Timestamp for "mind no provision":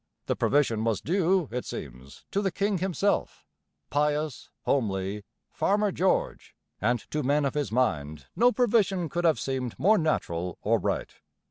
7.71-9.09